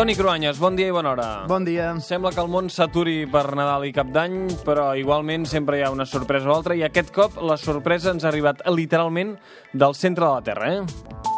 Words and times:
Toni 0.00 0.14
Cruanyes, 0.16 0.56
bon 0.56 0.78
dia 0.78 0.88
i 0.88 0.92
bona 0.96 1.10
hora. 1.10 1.24
Bon 1.44 1.60
dia. 1.60 1.90
Sembla 2.00 2.30
que 2.32 2.40
el 2.40 2.48
món 2.48 2.70
s'aturi 2.72 3.26
per 3.28 3.42
Nadal 3.52 3.84
i 3.84 3.92
Cap 3.92 4.08
d'Any, 4.14 4.38
però 4.64 4.94
igualment 4.96 5.44
sempre 5.44 5.76
hi 5.76 5.84
ha 5.84 5.90
una 5.92 6.06
sorpresa 6.08 6.48
o 6.48 6.54
altra, 6.54 6.72
i 6.72 6.80
aquest 6.86 7.12
cop 7.12 7.36
la 7.44 7.58
sorpresa 7.60 8.14
ens 8.16 8.24
ha 8.24 8.30
arribat 8.32 8.64
literalment 8.72 9.36
del 9.74 9.92
centre 9.92 10.24
de 10.24 10.32
la 10.32 10.46
Terra, 10.46 10.72
eh? 10.72 11.29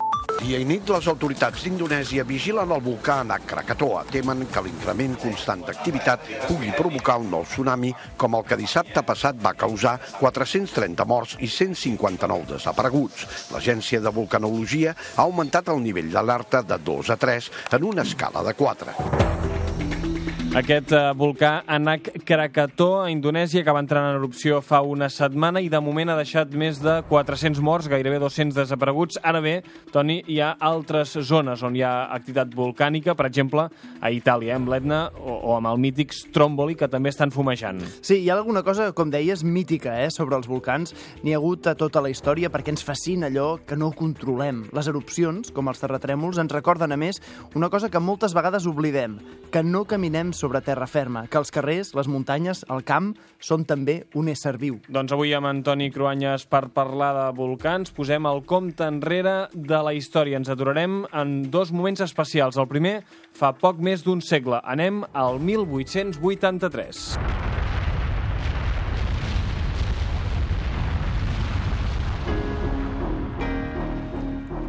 Dia 0.43 0.59
i 0.59 0.65
nit, 0.67 0.89
les 0.91 1.07
autoritats 1.07 1.63
d'Indonèsia 1.63 2.25
vigilen 2.27 2.73
el 2.75 2.81
volcà 2.83 3.21
Anak 3.23 3.45
Krakatoa. 3.47 4.01
Temen 4.11 4.41
que 4.51 4.63
l'increment 4.65 5.15
constant 5.23 5.63
d'activitat 5.69 6.25
pugui 6.49 6.73
provocar 6.75 7.21
un 7.23 7.29
nou 7.31 7.47
tsunami, 7.47 7.93
com 8.19 8.35
el 8.35 8.43
que 8.49 8.59
dissabte 8.59 9.05
passat 9.07 9.39
va 9.39 9.55
causar 9.55 9.95
430 10.19 11.07
morts 11.07 11.37
i 11.39 11.47
159 11.47 12.57
desapareguts. 12.57 13.29
L'Agència 13.55 14.03
de 14.03 14.11
Vulcanologia 14.19 14.97
ha 15.15 15.29
augmentat 15.29 15.71
el 15.71 15.79
nivell 15.87 16.11
d'alerta 16.11 16.67
de 16.67 16.83
2 16.91 17.15
a 17.15 17.21
3 17.23 17.51
en 17.79 17.91
una 17.95 18.03
escala 18.03 18.43
de 18.43 18.59
4. 18.59 19.42
Aquest 20.53 20.91
eh, 20.93 20.99
volcà 21.17 21.63
Anak 21.65 22.11
Krakatoa, 22.29 23.07
a 23.07 23.11
Indonèsia, 23.11 23.63
que 23.65 23.73
va 23.73 23.81
entrar 23.81 24.03
en 24.05 24.19
erupció 24.19 24.59
fa 24.61 24.83
una 24.85 25.07
setmana 25.09 25.63
i 25.65 25.71
de 25.73 25.79
moment 25.81 26.11
ha 26.13 26.17
deixat 26.19 26.51
més 26.61 26.77
de 26.85 26.99
400 27.09 27.63
morts, 27.65 27.89
gairebé 27.89 28.19
200 28.21 28.59
desapareguts. 28.59 29.17
Ara 29.25 29.41
bé, 29.41 29.55
Toni, 29.95 30.19
hi 30.29 30.43
ha 30.45 30.51
altres 30.61 31.15
zones 31.25 31.63
on 31.65 31.79
hi 31.79 31.81
ha 31.89 31.93
activitat 32.13 32.53
volcànica, 32.53 33.15
per 33.17 33.31
exemple, 33.31 33.65
a 33.97 34.11
Itàlia, 34.13 34.51
eh, 34.53 34.59
amb 34.59 34.69
l'Etna 34.69 34.99
o, 35.23 35.39
o 35.39 35.55
amb 35.57 35.71
el 35.71 35.81
mític 35.81 36.13
Stromboli, 36.13 36.77
que 36.77 36.91
també 36.93 37.09
estan 37.15 37.33
fumejant. 37.33 37.81
Sí, 38.03 38.21
hi 38.21 38.29
ha 38.29 38.37
alguna 38.37 38.61
cosa, 38.61 38.91
com 38.93 39.09
deies, 39.09 39.47
mítica 39.49 39.97
eh, 40.05 40.13
sobre 40.13 40.37
els 40.37 40.53
volcans. 40.53 40.93
N'hi 41.25 41.33
ha 41.33 41.41
hagut 41.41 41.71
a 41.73 41.77
tota 41.81 42.05
la 42.05 42.13
història 42.13 42.53
perquè 42.53 42.75
ens 42.77 42.85
fascina 42.85 43.33
allò 43.33 43.55
que 43.65 43.81
no 43.81 43.89
controlem. 43.97 44.67
Les 44.77 44.93
erupcions, 44.93 45.49
com 45.57 45.73
els 45.73 45.81
terratrèmols, 45.81 46.45
ens 46.45 46.53
recorden, 46.53 46.93
a 46.93 47.01
més, 47.01 47.25
una 47.57 47.73
cosa 47.73 47.89
que 47.89 48.05
moltes 48.05 48.37
vegades 48.37 48.69
oblidem, 48.69 49.17
que 49.49 49.65
no 49.65 49.87
caminem 49.89 50.37
sobre 50.43 50.63
terra 50.67 50.89
ferma, 50.91 51.27
que 51.31 51.39
els 51.39 51.55
carrers, 51.55 51.93
les 51.95 52.11
muntanyes, 52.11 52.65
el 52.73 52.83
camp, 52.87 53.13
són 53.39 53.67
també 53.69 54.01
un 54.19 54.31
ésser 54.33 54.57
viu. 54.59 54.81
Doncs 54.91 55.15
avui 55.15 55.35
amb 55.37 55.51
Antoni 55.53 55.93
Cruanyes 55.95 56.49
per 56.51 56.65
parlar 56.75 57.13
de 57.21 57.29
volcans 57.39 57.95
posem 57.95 58.27
el 58.27 58.43
compte 58.49 58.89
enrere 58.89 59.37
de 59.55 59.83
la 59.87 59.95
història. 59.95 60.43
Ens 60.43 60.51
aturarem 60.53 61.05
en 61.13 61.39
dos 61.55 61.71
moments 61.71 62.03
especials. 62.03 62.59
El 62.59 62.71
primer 62.71 62.99
fa 63.39 63.55
poc 63.55 63.79
més 63.79 64.03
d'un 64.03 64.25
segle. 64.25 64.59
Anem 64.67 65.05
al 65.15 65.39
1883. 65.39 67.52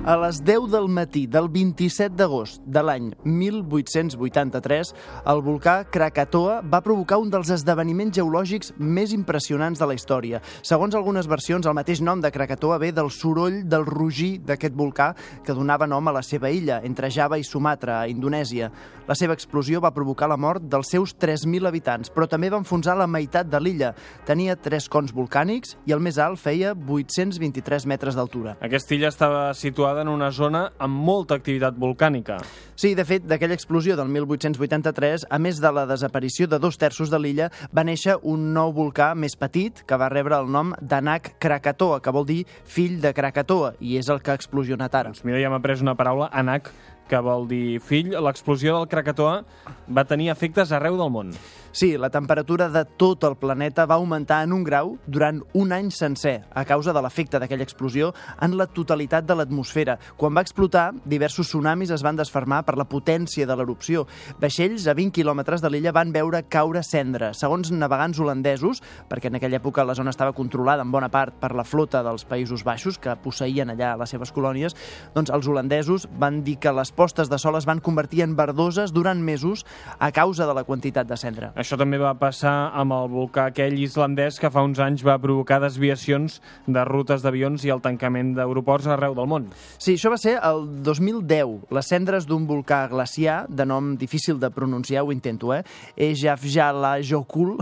A 0.05 0.17
les 0.19 0.41
10 0.43 0.65
del 0.67 0.89
matí 0.91 1.21
del 1.31 1.45
27 1.47 2.17
d'agost 2.19 2.59
de 2.67 2.81
l'any 2.83 3.05
1883, 3.23 4.89
el 5.31 5.41
volcà 5.45 5.75
Krakatoa 5.87 6.57
va 6.59 6.81
provocar 6.83 7.21
un 7.23 7.29
dels 7.31 7.47
esdeveniments 7.55 8.17
geològics 8.17 8.73
més 8.75 9.13
impressionants 9.15 9.79
de 9.79 9.87
la 9.87 9.95
història. 9.95 10.41
Segons 10.59 10.97
algunes 10.99 11.29
versions, 11.31 11.63
el 11.63 11.77
mateix 11.77 12.01
nom 12.03 12.19
de 12.19 12.33
Krakatoa 12.35 12.81
ve 12.83 12.89
del 12.91 13.13
soroll 13.15 13.61
del 13.63 13.87
rugir 13.87 14.41
d'aquest 14.43 14.75
volcà 14.75 15.13
que 15.39 15.55
donava 15.55 15.87
nom 15.87 16.11
a 16.11 16.15
la 16.19 16.25
seva 16.27 16.51
illa, 16.51 16.81
entre 16.83 17.07
Java 17.07 17.39
i 17.39 17.47
Sumatra, 17.47 18.01
a 18.01 18.11
Indonèsia. 18.11 18.73
La 19.07 19.15
seva 19.15 19.35
explosió 19.39 19.79
va 19.83 19.93
provocar 19.95 20.27
la 20.27 20.39
mort 20.39 20.67
dels 20.67 20.91
seus 20.91 21.15
3.000 21.15 21.67
habitants, 21.67 22.11
però 22.11 22.27
també 22.27 22.51
va 22.51 22.59
enfonsar 22.59 22.97
la 22.99 23.07
meitat 23.07 23.47
de 23.47 23.63
l'illa. 23.63 23.93
Tenia 24.27 24.59
tres 24.59 24.89
cons 24.91 25.15
volcànics 25.15 25.77
i 25.87 25.95
el 25.95 26.03
més 26.03 26.19
alt 26.19 26.43
feia 26.43 26.75
823 26.75 27.87
metres 27.87 28.19
d'altura. 28.19 28.57
Aquesta 28.63 28.95
illa 28.95 29.11
estava 29.11 29.49
situada 29.55 29.92
en 30.01 30.09
una 30.09 30.31
zona 30.31 30.63
amb 30.81 30.97
molta 31.05 31.37
activitat 31.37 31.77
volcànica. 31.79 32.39
Sí, 32.75 32.95
de 32.97 33.05
fet, 33.05 33.27
d'aquella 33.29 33.53
explosió 33.53 33.95
del 33.99 34.09
1883, 34.09 35.27
a 35.29 35.39
més 35.39 35.59
de 35.61 35.71
la 35.71 35.85
desaparició 35.89 36.47
de 36.49 36.59
dos 36.59 36.79
terços 36.81 37.11
de 37.13 37.19
l'illa, 37.21 37.49
va 37.69 37.85
néixer 37.85 38.17
un 38.23 38.49
nou 38.55 38.73
volcà 38.73 39.13
més 39.15 39.37
petit 39.37 39.83
que 39.85 39.99
va 39.99 40.09
rebre 40.09 40.39
el 40.39 40.49
nom 40.51 40.73
d'Anak 40.81 41.35
Krakatoa, 41.43 42.01
que 42.01 42.13
vol 42.15 42.25
dir 42.25 42.41
fill 42.65 42.99
de 43.03 43.13
Krakatoa, 43.13 43.75
i 43.79 43.97
és 44.01 44.09
el 44.09 44.23
que 44.23 44.33
ha 44.33 44.39
explosionat 44.39 44.95
ara. 44.95 45.13
Doncs 45.13 45.25
mira, 45.27 45.37
ja 45.41 45.51
hem 45.51 45.57
après 45.59 45.85
una 45.85 45.97
paraula, 45.99 46.31
Anak, 46.33 46.71
que 47.09 47.19
vol 47.23 47.47
dir 47.49 47.79
fill. 47.83 48.13
L'explosió 48.23 48.77
del 48.77 48.89
Krakatoa 48.91 49.41
va 49.89 50.07
tenir 50.07 50.31
efectes 50.33 50.71
arreu 50.71 50.97
del 50.99 51.11
món. 51.13 51.33
Sí, 51.73 51.97
la 51.97 52.11
temperatura 52.13 52.67
de 52.69 52.83
tot 52.85 53.23
el 53.25 53.33
planeta 53.41 53.87
va 53.89 53.95
augmentar 53.95 54.43
en 54.45 54.51
un 54.53 54.61
grau 54.63 54.91
durant 55.09 55.39
un 55.57 55.71
any 55.73 55.87
sencer 55.89 56.43
a 56.53 56.61
causa 56.69 56.93
de 56.93 57.01
l'efecte 57.01 57.39
d'aquella 57.41 57.65
explosió 57.65 58.11
en 58.45 58.53
la 58.59 58.67
totalitat 58.69 59.25
de 59.25 59.33
l'atmosfera. 59.33 59.95
Quan 60.15 60.37
va 60.37 60.43
explotar, 60.45 60.91
diversos 61.09 61.49
tsunamis 61.49 61.89
es 61.95 62.03
van 62.05 62.19
desfermar 62.19 62.59
per 62.67 62.75
la 62.77 62.85
potència 62.85 63.47
de 63.49 63.55
l'erupció. 63.57 64.05
Vaixells 64.37 64.85
a 64.85 64.93
20 64.93 65.15
quilòmetres 65.17 65.65
de 65.65 65.71
l'illa 65.73 65.95
van 65.97 66.13
veure 66.13 66.43
caure 66.45 66.83
cendra. 66.85 67.31
Segons 67.33 67.73
navegants 67.73 68.21
holandesos, 68.21 68.83
perquè 69.09 69.33
en 69.33 69.41
aquella 69.41 69.57
època 69.57 69.81
la 69.81 69.97
zona 69.97 70.13
estava 70.13 70.37
controlada 70.37 70.85
en 70.85 70.93
bona 70.93 71.09
part 71.09 71.41
per 71.41 71.55
la 71.57 71.65
flota 71.65 72.03
dels 72.05 72.29
Països 72.29 72.61
Baixos, 72.61 73.01
que 73.01 73.17
posseïen 73.25 73.73
allà 73.73 73.95
les 73.97 74.13
seves 74.13 74.29
colònies, 74.29 74.77
doncs 75.17 75.33
els 75.33 75.49
holandesos 75.49 76.05
van 76.21 76.43
dir 76.45 76.59
que 76.61 76.69
les 76.69 76.92
postes 76.95 77.29
de 77.29 77.39
sol 77.41 77.57
es 77.57 77.67
van 77.69 77.81
convertir 77.83 78.23
en 78.23 78.35
verdoses 78.37 78.93
durant 78.93 79.19
mesos 79.21 79.65
a 79.99 80.11
causa 80.11 80.47
de 80.47 80.53
la 80.53 80.63
quantitat 80.63 81.07
de 81.09 81.17
cendra. 81.17 81.51
Això 81.59 81.77
també 81.79 81.99
va 82.01 82.13
passar 82.19 82.71
amb 82.77 82.95
el 82.95 83.09
volcà 83.11 83.47
aquell 83.51 83.77
islandès 83.81 84.39
que 84.41 84.51
fa 84.53 84.63
uns 84.65 84.81
anys 84.83 85.03
va 85.05 85.17
provocar 85.21 85.59
desviacions 85.63 86.39
de 86.67 86.85
rutes 86.87 87.23
d'avions 87.25 87.65
i 87.65 87.73
el 87.73 87.81
tancament 87.83 88.33
d'aeroports 88.37 88.87
arreu 88.91 89.15
del 89.17 89.29
món. 89.29 89.49
Sí, 89.77 89.95
això 89.97 90.11
va 90.13 90.19
ser 90.21 90.37
el 90.41 90.65
2010. 90.83 91.69
Les 91.73 91.89
cendres 91.89 92.27
d'un 92.29 92.47
volcà 92.49 92.83
glaciar, 92.91 93.43
de 93.49 93.65
nom 93.65 93.93
difícil 93.99 94.39
de 94.39 94.51
pronunciar, 94.53 95.03
ho 95.03 95.11
intento, 95.11 95.53
eh? 95.53 95.63
Ejafjallajökull, 95.97 97.57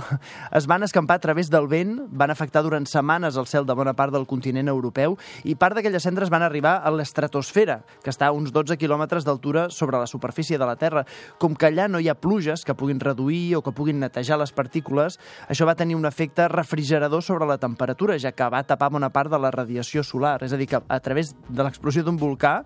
es 0.57 0.67
van 0.67 0.83
escampar 0.83 1.19
a 1.19 1.25
través 1.25 1.49
del 1.49 1.67
vent, 1.71 1.97
van 2.11 2.31
afectar 2.31 2.63
durant 2.63 2.85
setmanes 2.89 3.37
el 3.37 3.47
cel 3.47 3.65
de 3.65 3.75
bona 3.77 3.93
part 3.97 4.13
del 4.13 4.27
continent 4.29 4.69
europeu 4.71 5.17
i 5.43 5.55
part 5.55 5.77
d'aquelles 5.77 6.03
cendres 6.03 6.31
van 6.31 6.45
arribar 6.45 6.77
a 6.83 6.91
l'estratosfera, 6.93 7.81
que 8.03 8.11
està 8.13 8.29
a 8.29 8.35
uns 8.35 8.51
12 8.53 8.77
quilòmetres 8.81 9.20
d'altura 9.25 9.69
sobre 9.69 9.99
la 9.99 10.07
superfície 10.07 10.57
de 10.57 10.65
la 10.65 10.75
Terra. 10.75 11.05
Com 11.37 11.55
que 11.55 11.69
allà 11.69 11.87
no 11.87 11.99
hi 11.99 12.09
ha 12.09 12.17
pluges 12.19 12.65
que 12.65 12.75
puguin 12.77 12.99
reduir 12.99 13.55
o 13.57 13.61
que 13.61 13.73
puguin 13.75 13.99
netejar 13.99 14.39
les 14.41 14.51
partícules, 14.51 15.19
això 15.49 15.67
va 15.67 15.75
tenir 15.75 15.95
un 15.95 16.05
efecte 16.05 16.47
refrigerador 16.51 17.23
sobre 17.23 17.47
la 17.49 17.57
temperatura, 17.57 18.17
ja 18.19 18.31
que 18.31 18.49
va 18.49 18.63
tapar 18.63 18.91
bona 18.91 19.11
part 19.13 19.31
de 19.31 19.39
la 19.39 19.51
radiació 19.51 20.03
solar. 20.03 20.39
És 20.43 20.53
a 20.53 20.59
dir, 20.59 20.67
que 20.67 20.81
a 20.81 20.99
través 20.99 21.35
de 21.49 21.63
l'explosió 21.63 22.03
d'un 22.03 22.19
volcà 22.19 22.61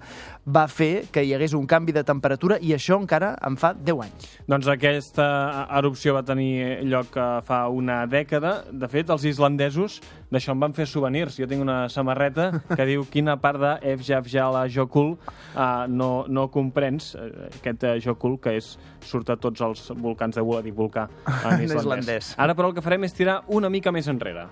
va 0.46 0.68
fer 0.68 1.08
que 1.12 1.24
hi 1.24 1.34
hagués 1.36 1.54
un 1.54 1.68
canvi 1.68 1.96
de 1.96 2.04
temperatura 2.04 2.60
i 2.62 2.74
això 2.76 3.00
encara 3.02 3.36
en 3.46 3.58
fa 3.58 3.74
10 3.76 4.04
anys. 4.06 4.30
Doncs 4.48 4.70
aquesta 4.72 5.28
erupció 5.78 6.16
va 6.16 6.26
tenir 6.26 6.84
lloc 6.86 7.16
fa 7.46 7.66
una 7.70 8.04
dècada. 8.10 8.64
De 8.72 8.90
fet, 8.92 9.10
els 9.10 9.26
islandesos 9.26 10.02
d'això 10.32 10.54
en 10.56 10.62
van 10.64 10.76
fer 10.76 10.88
souvenirs. 10.90 11.38
Jo 11.40 11.48
tinc 11.50 11.64
una 11.64 11.86
samarreta 11.92 12.50
que 12.72 12.88
diu 12.88 13.06
quina 13.12 13.38
part 13.42 13.62
de 13.62 13.74
Efjafjala 13.94 14.66
Jokul 14.72 15.16
uh, 15.16 15.86
no, 15.90 16.26
no 16.28 16.45
comprens, 16.54 17.14
uh, 17.16 17.50
aquest 17.60 17.86
uh, 17.86 17.96
Jokul, 18.04 18.40
que 18.42 18.56
és, 18.60 18.76
surt 19.06 19.30
a 19.34 19.40
tots 19.42 19.62
els 19.66 19.88
volcans 20.02 20.36
de 20.36 20.44
Wula, 20.46 20.64
dic 20.66 20.76
volcà 20.78 21.08
en 21.08 21.66
islandès. 21.66 21.82
islandès. 21.82 22.34
Ara, 22.38 22.56
però, 22.58 22.72
el 22.72 22.78
que 22.78 22.86
farem 22.86 23.08
és 23.08 23.16
tirar 23.16 23.42
una 23.48 23.72
mica 23.74 23.94
més 23.96 24.10
enrere. 24.12 24.48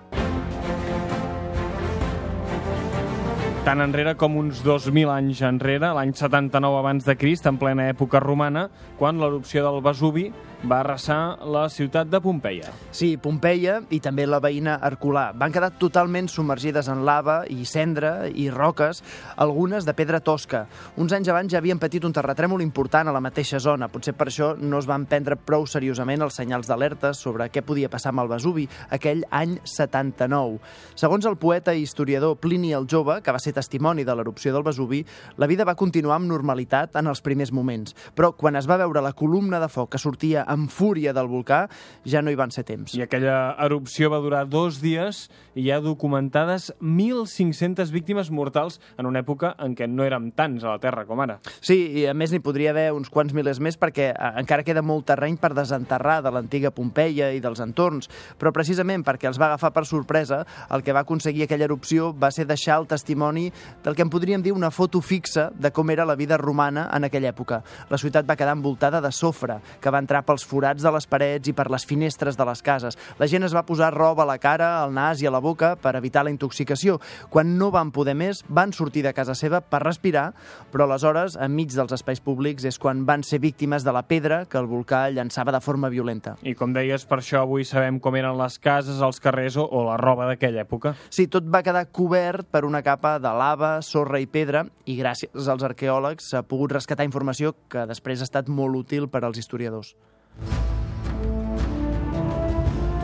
Tan 3.64 3.80
enrere 3.80 4.12
com 4.20 4.34
uns 4.36 4.58
2.000 4.60 5.08
anys 5.08 5.38
enrere, 5.48 5.88
l'any 5.96 6.10
79 6.12 6.82
abans 6.82 7.06
de 7.06 7.14
Crist, 7.16 7.46
en 7.48 7.56
plena 7.56 7.86
època 7.88 8.20
romana, 8.20 8.66
quan 8.98 9.16
l'erupció 9.16 9.62
del 9.64 9.80
Vesuvi 9.80 10.26
va 10.64 10.78
arrasar 10.80 11.44
la 11.44 11.66
ciutat 11.68 12.08
de 12.08 12.20
Pompeia. 12.24 12.70
Sí, 12.94 13.14
Pompeia 13.20 13.76
i 13.92 13.98
també 14.00 14.24
la 14.26 14.40
veïna 14.40 14.78
Herculà 14.86 15.26
van 15.36 15.52
quedar 15.52 15.74
totalment 15.80 16.28
submergides 16.30 16.88
en 16.88 17.02
lava 17.04 17.42
i 17.52 17.66
cendra 17.68 18.30
i 18.30 18.46
roques, 18.52 19.02
algunes 19.36 19.84
de 19.84 19.94
pedra 19.96 20.22
tosca. 20.24 20.64
Uns 20.96 21.12
anys 21.12 21.28
abans 21.28 21.52
ja 21.52 21.60
havien 21.60 21.80
patit 21.80 22.06
un 22.08 22.14
terratrèmol 22.16 22.62
important 22.64 23.10
a 23.10 23.14
la 23.14 23.20
mateixa 23.24 23.60
zona. 23.60 23.90
Potser 23.92 24.14
per 24.16 24.28
això 24.30 24.54
no 24.56 24.80
es 24.80 24.88
van 24.88 25.04
prendre 25.10 25.36
prou 25.36 25.66
seriosament 25.68 26.24
els 26.24 26.38
senyals 26.40 26.70
d'alerta 26.70 27.12
sobre 27.14 27.50
què 27.52 27.64
podia 27.66 27.92
passar 27.92 28.14
amb 28.14 28.24
el 28.24 28.32
Vesuvi 28.32 28.64
aquell 28.94 29.24
any 29.30 29.58
79. 29.68 30.60
Segons 30.96 31.28
el 31.28 31.36
poeta 31.36 31.74
i 31.74 31.84
historiador 31.84 32.38
Plini 32.40 32.72
el 32.72 32.88
Jove, 32.90 33.20
que 33.20 33.34
va 33.34 33.42
ser 33.42 33.52
testimoni 33.52 34.04
de 34.04 34.16
l'erupció 34.16 34.54
del 34.54 34.64
Vesuvi, 34.64 35.04
la 35.36 35.50
vida 35.50 35.68
va 35.68 35.76
continuar 35.76 36.16
amb 36.16 36.30
normalitat 36.30 36.96
en 36.96 37.12
els 37.12 37.20
primers 37.20 37.52
moments. 37.52 37.92
Però 38.16 38.32
quan 38.32 38.56
es 38.56 38.70
va 38.70 38.80
veure 38.80 39.04
la 39.04 39.12
columna 39.12 39.60
de 39.60 39.68
foc 39.68 39.92
que 39.92 40.00
sortia 40.00 40.46
amb 40.54 40.70
fúria 40.72 41.12
del 41.16 41.28
volcà, 41.30 41.64
ja 42.08 42.22
no 42.22 42.32
hi 42.32 42.38
van 42.38 42.52
ser 42.54 42.64
temps. 42.68 42.94
I 42.96 43.04
aquella 43.04 43.54
erupció 43.64 44.10
va 44.12 44.22
durar 44.22 44.44
dos 44.50 44.80
dies 44.82 45.26
i 45.54 45.66
hi 45.66 45.70
ha 45.70 45.80
documentades 45.82 46.72
1.500 46.80 47.92
víctimes 47.94 48.30
mortals 48.34 48.80
en 48.98 49.06
una 49.06 49.22
època 49.22 49.54
en 49.62 49.76
què 49.78 49.88
no 49.90 50.06
érem 50.06 50.30
tants 50.34 50.64
a 50.64 50.74
la 50.74 50.80
Terra 50.82 51.04
com 51.08 51.22
ara. 51.22 51.38
Sí, 51.60 51.76
i 52.00 52.06
a 52.10 52.14
més 52.14 52.32
n'hi 52.32 52.42
podria 52.44 52.72
haver 52.74 52.90
uns 52.94 53.10
quants 53.12 53.34
milers 53.36 53.60
més 53.62 53.78
perquè 53.80 54.10
eh, 54.12 54.30
encara 54.40 54.66
queda 54.66 54.82
molt 54.82 55.06
terreny 55.10 55.38
per 55.40 55.52
desenterrar 55.56 56.20
de 56.24 56.32
l'antiga 56.34 56.72
Pompeia 56.74 57.30
i 57.34 57.42
dels 57.44 57.62
entorns, 57.62 58.10
però 58.38 58.52
precisament 58.54 59.04
perquè 59.06 59.28
els 59.30 59.38
va 59.40 59.52
agafar 59.52 59.72
per 59.74 59.86
sorpresa, 59.88 60.42
el 60.74 60.82
que 60.82 60.94
va 60.94 61.04
aconseguir 61.04 61.46
aquella 61.46 61.68
erupció 61.68 62.12
va 62.12 62.32
ser 62.34 62.46
deixar 62.48 62.80
el 62.80 62.88
testimoni 62.90 63.50
del 63.84 63.94
que 63.94 64.02
en 64.04 64.10
podríem 64.12 64.42
dir 64.42 64.54
una 64.54 64.72
foto 64.74 65.00
fixa 65.00 65.50
de 65.54 65.70
com 65.74 65.90
era 65.90 66.06
la 66.06 66.16
vida 66.18 66.38
romana 66.40 66.88
en 66.94 67.06
aquella 67.06 67.32
època. 67.32 67.62
La 67.90 68.00
ciutat 68.00 68.28
va 68.28 68.36
quedar 68.36 68.56
envoltada 68.56 69.00
de 69.00 69.12
sofre, 69.12 69.60
que 69.80 69.90
va 69.90 70.02
entrar 70.02 70.24
pels 70.34 70.46
forats 70.50 70.82
de 70.82 70.90
les 70.90 71.06
parets 71.06 71.48
i 71.48 71.54
per 71.54 71.68
les 71.70 71.84
finestres 71.86 72.36
de 72.36 72.44
les 72.48 72.62
cases. 72.64 72.96
La 73.20 73.28
gent 73.30 73.46
es 73.46 73.54
va 73.54 73.62
posar 73.66 73.92
roba 73.94 74.24
a 74.24 74.26
la 74.26 74.38
cara, 74.42 74.82
al 74.82 74.90
nas 74.94 75.22
i 75.22 75.28
a 75.28 75.30
la 75.30 75.38
boca 75.38 75.74
per 75.78 75.94
evitar 75.94 76.24
la 76.26 76.32
intoxicació. 76.32 76.98
Quan 77.30 77.54
no 77.58 77.70
van 77.70 77.92
poder 77.94 78.16
més, 78.18 78.42
van 78.48 78.72
sortir 78.74 79.04
de 79.04 79.12
casa 79.14 79.36
seva 79.38 79.60
per 79.62 79.84
respirar, 79.84 80.32
però 80.72 80.88
aleshores, 80.88 81.36
enmig 81.38 81.70
dels 81.74 81.94
espais 81.94 82.22
públics, 82.24 82.64
és 82.66 82.78
quan 82.82 83.04
van 83.06 83.22
ser 83.22 83.38
víctimes 83.38 83.86
de 83.86 83.94
la 83.94 84.02
pedra 84.08 84.42
que 84.50 84.58
el 84.58 84.66
volcà 84.66 85.04
llançava 85.14 85.54
de 85.54 85.60
forma 85.62 85.90
violenta. 85.92 86.34
I 86.42 86.56
com 86.58 86.74
deies, 86.74 87.06
per 87.06 87.20
això 87.20 87.44
avui 87.44 87.66
sabem 87.68 88.00
com 88.02 88.16
eren 88.18 88.34
les 88.40 88.58
cases, 88.58 88.98
els 89.04 89.22
carrers 89.22 89.58
o, 89.60 89.68
o 89.70 89.84
la 89.86 89.98
roba 90.00 90.26
d'aquella 90.32 90.64
època. 90.64 90.96
Sí, 91.14 91.28
tot 91.30 91.46
va 91.46 91.62
quedar 91.62 91.86
cobert 91.94 92.48
per 92.50 92.64
una 92.66 92.82
capa 92.82 93.20
de 93.22 93.30
lava, 93.30 93.76
sorra 93.86 94.18
i 94.18 94.26
pedra, 94.26 94.64
i 94.90 94.98
gràcies 94.98 95.46
als 95.52 95.62
arqueòlegs 95.62 96.32
s'ha 96.32 96.42
pogut 96.48 96.74
rescatar 96.74 97.06
informació 97.06 97.54
que 97.70 97.86
després 97.86 98.18
ha 98.18 98.28
estat 98.28 98.50
molt 98.50 98.82
útil 98.82 99.06
per 99.12 99.22
als 99.22 99.38
historiadors. 99.38 99.94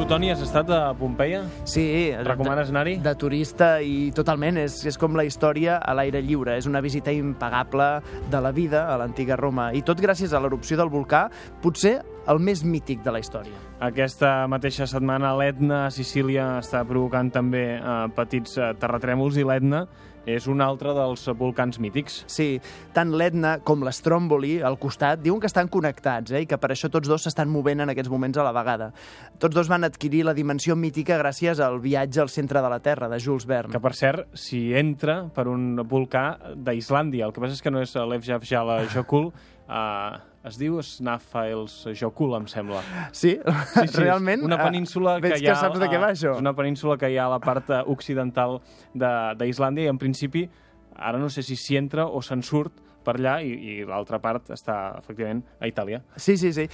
Tu, 0.00 0.06
Toni, 0.08 0.30
has 0.32 0.40
estat 0.40 0.70
a 0.72 0.94
Pompeia? 0.96 1.42
Sí. 1.68 1.82
Recomanes 2.24 2.70
anar-hi? 2.72 2.94
De 3.04 3.12
turista 3.20 3.82
i 3.84 4.08
totalment. 4.16 4.56
És, 4.62 4.78
és 4.88 4.96
com 4.96 5.12
la 5.12 5.26
història 5.28 5.74
a 5.76 5.92
l'aire 5.92 6.22
lliure. 6.24 6.54
És 6.56 6.64
una 6.70 6.80
visita 6.80 7.12
impagable 7.12 7.90
de 8.32 8.40
la 8.40 8.54
vida 8.56 8.86
a 8.88 8.96
l'antiga 8.96 9.36
Roma. 9.36 9.68
I 9.76 9.84
tot 9.84 10.00
gràcies 10.00 10.32
a 10.32 10.40
l'erupció 10.40 10.80
del 10.80 10.88
volcà, 10.88 11.26
potser 11.60 11.98
el 12.30 12.38
més 12.42 12.62
mític 12.64 13.02
de 13.04 13.14
la 13.14 13.20
història. 13.22 13.56
Aquesta 13.82 14.46
mateixa 14.50 14.86
setmana 14.90 15.32
l'Etna 15.38 15.86
a 15.86 15.90
Sicília 15.94 16.52
està 16.60 16.84
provocant 16.86 17.32
també 17.34 17.64
eh, 17.78 17.98
petits 18.16 18.58
eh, 18.58 18.70
terratrèmols 18.80 19.40
i 19.40 19.46
l'Etna 19.46 19.86
és 20.28 20.46
un 20.50 20.60
altre 20.60 20.92
dels 20.94 21.22
volcans 21.38 21.78
mítics. 21.80 22.20
Sí, 22.30 22.60
tant 22.94 23.12
l'Etna 23.16 23.56
com 23.66 23.84
l'Stromboli 23.86 24.58
al 24.62 24.76
costat 24.80 25.22
diuen 25.24 25.40
que 25.40 25.48
estan 25.48 25.70
connectats 25.72 26.34
eh, 26.34 26.44
i 26.44 26.48
que 26.48 26.58
per 26.60 26.72
això 26.74 26.90
tots 26.92 27.08
dos 27.08 27.24
s'estan 27.24 27.50
movent 27.50 27.82
en 27.84 27.92
aquests 27.92 28.12
moments 28.12 28.38
a 28.38 28.46
la 28.46 28.54
vegada. 28.56 28.90
Tots 29.40 29.56
dos 29.56 29.70
van 29.72 29.88
adquirir 29.88 30.24
la 30.28 30.36
dimensió 30.36 30.76
mítica 30.76 31.18
gràcies 31.20 31.62
al 31.64 31.80
viatge 31.80 32.20
al 32.22 32.32
centre 32.32 32.62
de 32.62 32.72
la 32.72 32.80
Terra, 32.84 33.08
de 33.08 33.20
Jules 33.20 33.48
Verne. 33.48 33.72
Que, 33.72 33.82
per 33.82 33.94
cert, 33.96 34.28
si 34.36 34.70
entra 34.76 35.22
per 35.34 35.48
un 35.50 35.80
volcà 35.88 36.54
d'Islàndia. 36.54 37.26
El 37.26 37.34
que 37.34 37.42
passa 37.42 37.56
és 37.56 37.64
que 37.64 37.72
no 37.72 37.82
és 37.82 37.96
l'Efjafjala 37.96 38.82
Jokul, 38.92 39.30
eh, 39.70 40.18
es 40.50 40.56
diu 40.60 40.78
Snaffels 40.82 41.74
Jokul, 42.00 42.34
em 42.38 42.46
sembla. 42.48 42.80
Sí? 43.12 43.34
sí, 43.74 43.86
sí 43.86 44.00
Realment? 44.00 44.44
Una 44.46 44.58
península 44.62 45.18
uh, 45.18 45.22
que 45.24 45.34
hi 45.36 45.46
ha... 45.46 45.54
que 45.54 45.58
saps 45.60 45.80
de 45.82 45.88
què 45.92 46.00
va, 46.00 46.12
això? 46.14 46.34
És 46.36 46.44
una 46.44 46.54
península 46.56 46.96
que 47.00 47.10
hi 47.12 47.18
ha 47.20 47.28
a 47.28 47.34
la 47.34 47.40
part 47.44 47.70
eh, 47.70 47.82
occidental 47.92 48.58
d'Islàndia 48.96 49.88
i, 49.88 49.92
en 49.92 50.00
principi, 50.00 50.46
ara 50.96 51.20
no 51.20 51.28
sé 51.32 51.44
si 51.46 51.58
s'hi 51.60 51.78
entra 51.80 52.08
o 52.08 52.22
se'n 52.24 52.44
surt, 52.46 52.80
per 53.04 53.16
allà 53.18 53.38
i, 53.44 53.50
i 53.50 53.74
l'altra 53.88 54.20
part 54.22 54.50
està, 54.54 54.76
efectivament, 55.00 55.42
a 55.60 55.68
Itàlia. 55.70 56.02
Sí, 56.16 56.36
sí, 56.40 56.52
sí. 56.56 56.66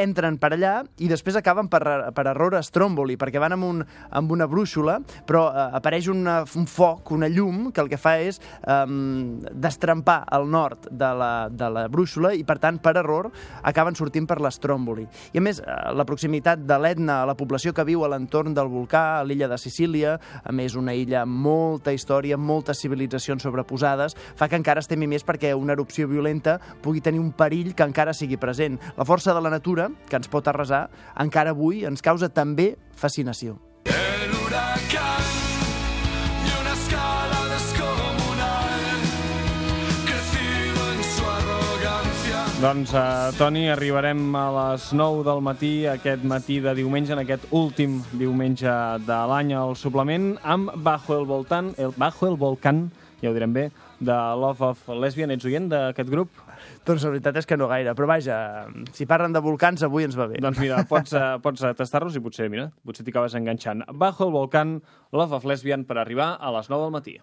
Entren 0.00 0.38
per 0.40 0.52
allà 0.54 0.74
i 1.00 1.08
després 1.10 1.38
acaben 1.40 1.68
per, 1.72 1.82
per 2.16 2.26
error 2.30 2.56
a 2.58 2.62
Stromboli, 2.64 3.16
perquè 3.20 3.40
van 3.42 3.56
amb, 3.56 3.66
un, 3.66 3.84
amb 4.16 4.34
una 4.34 4.48
brúixola, 4.50 4.98
però 5.26 5.46
uh, 5.48 5.66
apareix 5.78 6.10
una, 6.12 6.40
un 6.58 6.68
foc, 6.70 7.12
una 7.16 7.28
llum, 7.30 7.70
que 7.74 7.82
el 7.82 7.90
que 7.92 8.00
fa 8.00 8.16
és 8.22 8.40
um, 8.64 9.40
destrempar 9.52 10.22
el 10.36 10.48
nord 10.50 10.90
de 10.90 11.10
la, 11.22 11.32
de 11.50 11.70
la 11.72 11.86
brúixola 11.92 12.32
i, 12.36 12.44
per 12.46 12.58
tant, 12.62 12.80
per 12.82 12.96
error, 13.00 13.30
acaben 13.66 13.96
sortint 13.98 14.28
per 14.28 14.40
l'Stromboli. 14.42 15.06
I, 15.32 15.40
a 15.40 15.44
més, 15.44 15.62
uh, 15.64 15.90
la 15.96 16.06
proximitat 16.08 16.64
de 16.66 16.80
l'Etna 16.80 17.20
a 17.22 17.28
la 17.30 17.36
població 17.38 17.74
que 17.76 17.86
viu 17.88 18.04
a 18.04 18.12
l'entorn 18.12 18.54
del 18.56 18.70
volcà, 18.72 19.04
a 19.18 19.26
l'illa 19.26 19.48
de 19.50 19.58
Sicília, 19.60 20.16
a 20.44 20.54
més, 20.56 20.76
una 20.78 20.94
illa 20.96 21.24
amb 21.24 21.40
molta 21.46 21.94
història, 21.96 22.38
moltes 22.38 22.80
civilitzacions 22.82 23.44
sobreposades, 23.46 24.16
fa 24.36 24.48
que 24.50 24.58
encara 24.60 24.82
estem 24.84 25.00
més 25.08 25.24
perquè 25.30 25.54
una 25.54 25.78
erupció 25.78 26.08
violenta 26.10 26.58
pugui 26.82 27.00
tenir 27.00 27.22
un 27.22 27.30
perill 27.32 27.74
que 27.78 27.86
encara 27.86 28.14
sigui 28.16 28.40
present. 28.40 28.80
La 28.98 29.06
força 29.06 29.34
de 29.36 29.42
la 29.44 29.54
natura, 29.54 29.88
que 30.10 30.18
ens 30.18 30.30
pot 30.30 30.50
arrasar, 30.50 30.88
encara 31.22 31.54
avui 31.54 31.84
ens 31.86 32.02
causa 32.02 32.28
també 32.34 32.74
fascinació. 32.98 33.60
El 33.86 34.34
huracán 34.34 35.28
y 36.42 36.50
una 36.60 36.72
escala 36.72 37.40
descomunal 37.54 38.80
crecido 40.04 40.80
en 40.92 41.00
su 41.04 41.24
arrogancia. 41.24 42.60
Doncs, 42.60 42.92
uh, 42.92 43.38
Toni, 43.38 43.68
arribarem 43.70 44.34
a 44.36 44.46
les 44.58 44.92
9 44.92 45.24
del 45.24 45.40
matí, 45.40 45.86
aquest 45.86 46.24
matí 46.24 46.60
de 46.60 46.74
diumenge, 46.74 47.14
en 47.14 47.22
aquest 47.22 47.46
últim 47.50 48.02
diumenge 48.12 48.74
de 49.06 49.20
l'any 49.32 49.54
al 49.54 49.76
suplement, 49.76 50.34
amb 50.42 50.74
Bajo 50.76 51.18
el 51.18 51.26
Voltán, 51.26 51.74
el 51.78 51.94
Bajo 51.96 52.28
el 52.28 52.36
Volcán, 52.36 52.90
ja 53.20 53.30
ho 53.30 53.36
direm 53.36 53.52
bé, 53.54 53.68
de 54.00 54.16
Love 54.40 54.72
of 54.72 54.88
Lesbian. 54.96 55.30
Ets 55.34 55.46
oient 55.48 55.68
d'aquest 55.70 56.10
grup? 56.12 56.42
Doncs 56.88 57.04
la 57.04 57.12
veritat 57.14 57.40
és 57.40 57.48
que 57.48 57.58
no 57.60 57.68
gaire, 57.70 57.94
però 57.96 58.08
vaja, 58.10 58.38
si 58.96 59.06
parlen 59.08 59.36
de 59.36 59.42
volcans 59.44 59.84
avui 59.86 60.08
ens 60.08 60.16
va 60.18 60.30
bé. 60.32 60.40
Doncs 60.42 60.60
mira, 60.62 60.82
pots, 60.88 61.14
uh, 61.16 61.36
pots 61.44 61.64
tastar-los 61.78 62.16
i 62.16 62.24
potser, 62.24 62.48
mira, 62.52 62.70
potser 62.86 63.04
t'hi 63.04 63.14
acabes 63.14 63.36
enganxant. 63.38 63.84
Bajo 63.92 64.28
el 64.28 64.34
volcán, 64.36 64.80
Love 65.12 65.40
of 65.40 65.48
Lesbian 65.48 65.84
per 65.84 66.00
arribar 66.00 66.32
a 66.40 66.54
les 66.56 66.72
9 66.72 66.88
del 66.88 66.96
matí. 66.96 67.20